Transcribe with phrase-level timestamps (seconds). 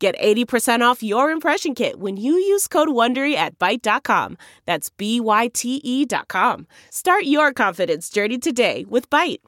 [0.00, 4.38] Get 80% off your impression kit when you use code WONDERY at Byte.com.
[4.64, 6.66] That's B-Y-T-E dot com.
[6.88, 9.40] Start your confidence journey today with Byte.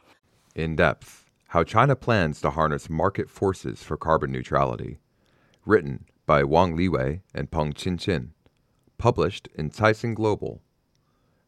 [0.55, 4.99] In depth, how China plans to harness market forces for carbon neutrality.
[5.65, 8.33] Written by Wang Liwei and Peng Qinqin.
[8.99, 10.61] Published in Caixin Global.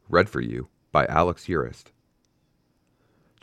[0.08, 1.93] Read for you by Alex Urist.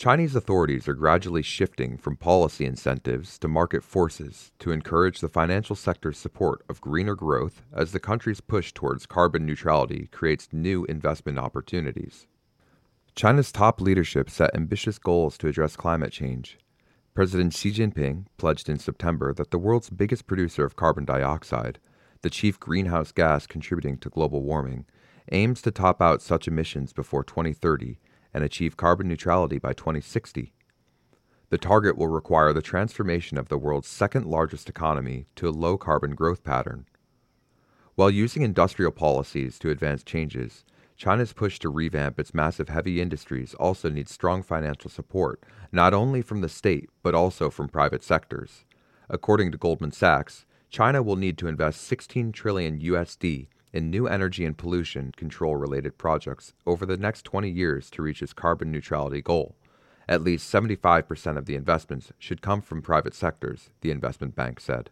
[0.01, 5.75] Chinese authorities are gradually shifting from policy incentives to market forces to encourage the financial
[5.75, 11.37] sector's support of greener growth as the country's push towards carbon neutrality creates new investment
[11.37, 12.25] opportunities.
[13.13, 16.57] China's top leadership set ambitious goals to address climate change.
[17.13, 21.77] President Xi Jinping pledged in September that the world's biggest producer of carbon dioxide,
[22.23, 24.87] the chief greenhouse gas contributing to global warming,
[25.31, 27.99] aims to top out such emissions before 2030
[28.33, 30.53] and achieve carbon neutrality by 2060.
[31.49, 35.77] The target will require the transformation of the world's second largest economy to a low
[35.77, 36.85] carbon growth pattern.
[37.95, 40.63] While using industrial policies to advance changes,
[40.95, 46.21] China's push to revamp its massive heavy industries also needs strong financial support, not only
[46.21, 48.65] from the state, but also from private sectors.
[49.09, 54.45] According to Goldman Sachs, China will need to invest 16 trillion USD in new energy
[54.45, 59.21] and pollution control related projects over the next 20 years to reach its carbon neutrality
[59.21, 59.55] goal.
[60.07, 64.89] At least 75% of the investments should come from private sectors, the investment bank said.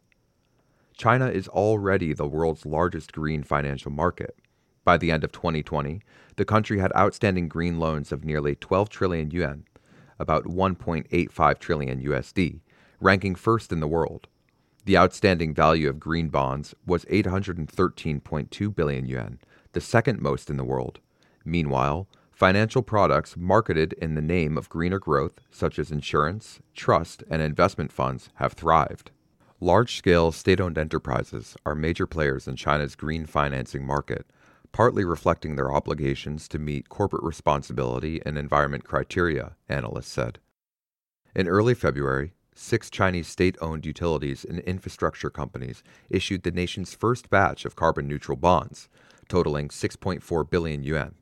[0.96, 4.36] China is already the world's largest green financial market.
[4.84, 6.02] By the end of 2020,
[6.36, 9.66] the country had outstanding green loans of nearly 12 trillion yuan,
[10.20, 12.62] about 1.85 trillion USD,
[13.00, 14.28] ranking first in the world.
[14.90, 19.38] The outstanding value of green bonds was 813.2 billion yuan,
[19.74, 21.00] the second most in the world.
[21.46, 27.40] Meanwhile, financial products marketed in the name of greener growth, such as insurance, trust, and
[27.40, 29.12] investment funds, have thrived.
[29.60, 34.26] Large scale state owned enterprises are major players in China's green financing market,
[34.72, 40.40] partly reflecting their obligations to meet corporate responsibility and environment criteria, analysts said.
[41.36, 47.30] In early February, six Chinese state owned utilities and infrastructure companies issued the nation's first
[47.30, 48.90] batch of carbon neutral bonds,
[49.28, 51.16] totaling 6.4 billion yuan.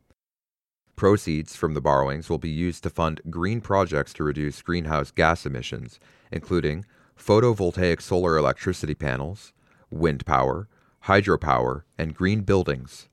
[0.96, 5.46] Proceeds from the borrowings will be used to fund green projects to reduce greenhouse gas
[5.46, 6.00] emissions,
[6.32, 9.54] including photovoltaic solar electricity panels,
[9.92, 10.68] wind power,
[11.06, 13.10] hydropower, and green buildings.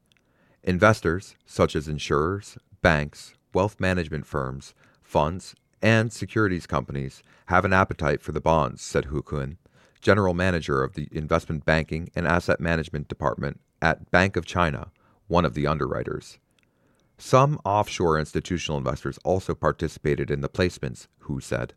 [0.63, 8.23] Investors, such as insurers, banks, wealth management firms, funds, and securities companies have an appetite
[8.23, 9.59] for the bonds, said Hu Kun,
[10.01, 14.91] general manager of the investment banking and asset management department at Bank of China,
[15.29, 16.39] one of the underwriters.
[17.19, 21.75] Some offshore institutional investors also participated in the placements, Hu said.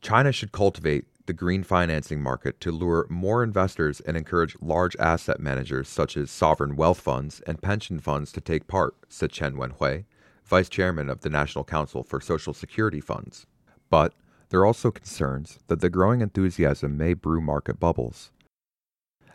[0.00, 5.40] China should cultivate the green financing market to lure more investors and encourage large asset
[5.40, 10.04] managers such as sovereign wealth funds and pension funds to take part, said Chen Wenhui,
[10.50, 13.46] vice chairman of the National Council for Social Security Funds.
[13.88, 14.14] But
[14.48, 18.32] there are also concerns that the growing enthusiasm may brew market bubbles.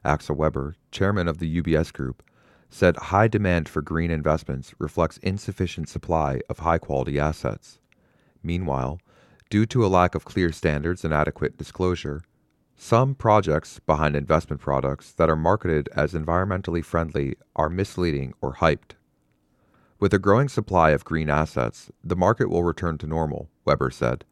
[0.03, 2.21] Axel Weber, chairman of the UBS Group,
[2.69, 7.79] said high demand for green investments reflects insufficient supply of high quality assets.
[8.43, 8.99] Meanwhile,
[9.49, 12.23] due to a lack of clear standards and adequate disclosure,
[12.75, 18.95] some projects behind investment products that are marketed as environmentally friendly are misleading or hyped.
[19.97, 24.25] With a growing supply of green assets, the market will return to normal, Weber said.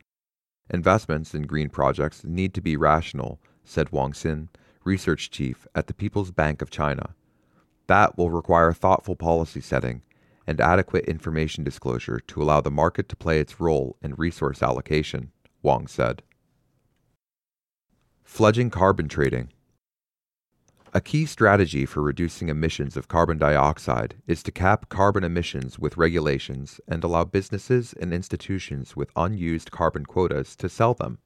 [0.69, 4.50] Investments in green projects need to be rational, said Wang Xin,
[4.84, 7.16] research chief at the People's Bank of China.
[7.87, 10.02] That will require thoughtful policy setting
[10.46, 15.32] and adequate information disclosure to allow the market to play its role in resource allocation,
[15.61, 16.23] Wang said.
[18.26, 19.49] Fledging carbon trading.
[20.95, 25.97] A key strategy for reducing emissions of carbon dioxide is to cap carbon emissions with
[25.97, 31.17] regulations and allow businesses and institutions with unused carbon quotas to sell them.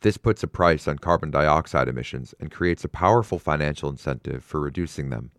[0.00, 4.60] This puts a price on carbon dioxide emissions and creates a powerful financial incentive for
[4.60, 5.30] reducing them.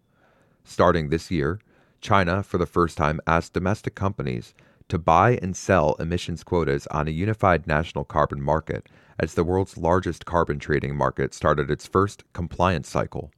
[0.63, 1.59] Starting this year,
[1.99, 4.53] China, for the first time, asked domestic companies
[4.87, 8.87] to buy and sell emissions quotas on a unified national carbon market
[9.17, 13.31] as the world's largest carbon trading market started its first compliance cycle.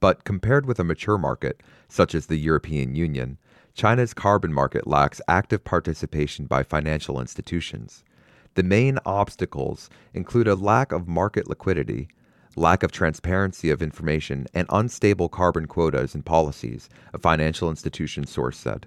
[0.00, 3.38] But compared with a mature market, such as the European Union,
[3.74, 8.02] China's carbon market lacks active participation by financial institutions.
[8.54, 12.08] The main obstacles include a lack of market liquidity,
[12.56, 18.58] lack of transparency of information, and unstable carbon quotas and policies, a financial institution source
[18.58, 18.86] said.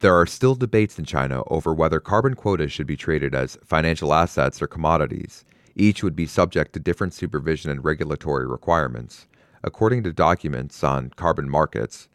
[0.00, 4.12] There are still debates in China over whether carbon quotas should be traded as financial
[4.12, 5.44] assets or commodities.
[5.74, 9.26] Each would be subject to different supervision and regulatory requirements.
[9.62, 12.08] According to documents on carbon markets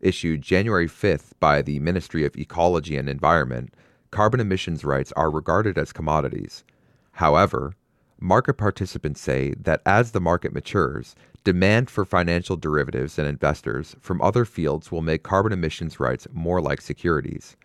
[0.00, 3.74] issued January 5th by the Ministry of Ecology and Environment,
[4.10, 6.64] carbon emissions rights are regarded as commodities.
[7.12, 7.74] However,
[8.18, 11.14] market participants say that as the market matures,
[11.44, 16.62] demand for financial derivatives and investors from other fields will make carbon emissions rights more
[16.62, 17.56] like securities.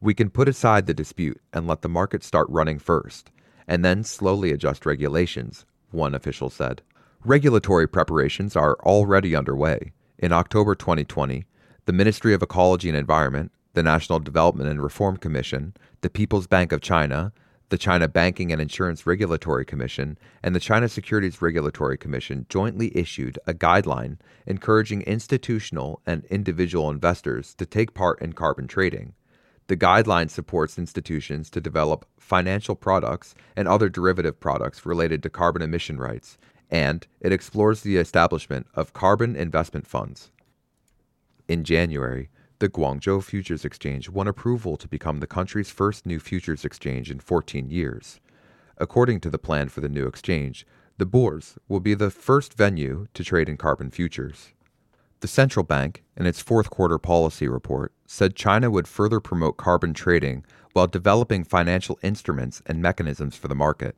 [0.00, 3.30] We can put aside the dispute and let the market start running first,
[3.68, 6.80] and then slowly adjust regulations, one official said.
[7.24, 9.92] Regulatory preparations are already underway.
[10.18, 11.44] In October 2020,
[11.84, 16.72] the Ministry of Ecology and Environment, the National Development and Reform Commission, the People's Bank
[16.72, 17.34] of China,
[17.68, 23.38] the China Banking and Insurance Regulatory Commission, and the China Securities Regulatory Commission jointly issued
[23.46, 24.16] a guideline
[24.46, 29.12] encouraging institutional and individual investors to take part in carbon trading.
[29.66, 35.60] The guideline supports institutions to develop financial products and other derivative products related to carbon
[35.60, 36.38] emission rights,
[36.70, 40.30] and it explores the establishment of carbon investment funds.
[41.48, 42.30] In January,
[42.60, 47.18] the Guangzhou Futures Exchange won approval to become the country's first new futures exchange in
[47.18, 48.20] 14 years.
[48.78, 53.06] According to the plan for the new exchange, the Bourse will be the first venue
[53.14, 54.52] to trade in carbon futures.
[55.20, 59.92] The central bank, in its fourth quarter policy report, said China would further promote carbon
[59.92, 63.96] trading while developing financial instruments and mechanisms for the market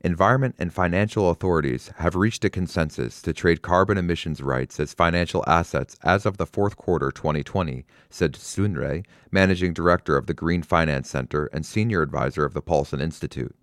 [0.00, 5.44] environment and financial authorities have reached a consensus to trade carbon emissions rights as financial
[5.46, 10.62] assets as of the fourth quarter 2020, said Sun Rui, managing director of the Green
[10.62, 13.54] Finance Center and senior advisor of the Paulson Institute.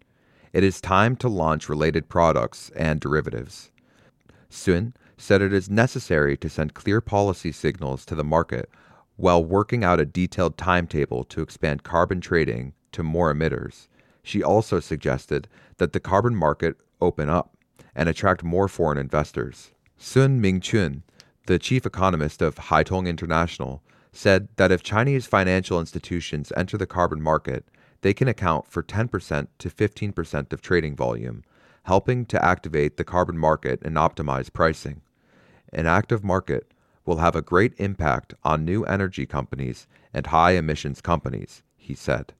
[0.53, 3.71] It is time to launch related products and derivatives.
[4.49, 8.69] Sun said it is necessary to send clear policy signals to the market
[9.15, 13.87] while working out a detailed timetable to expand carbon trading to more emitters.
[14.23, 15.47] She also suggested
[15.77, 17.55] that the carbon market open up
[17.95, 19.71] and attract more foreign investors.
[19.97, 21.01] Sun Mingchun,
[21.47, 27.21] the chief economist of Haitong International, said that if Chinese financial institutions enter the carbon
[27.21, 27.65] market,
[28.01, 31.43] they can account for 10% to 15% of trading volume,
[31.83, 35.01] helping to activate the carbon market and optimize pricing.
[35.71, 36.73] An active market
[37.05, 42.33] will have a great impact on new energy companies and high emissions companies, he said.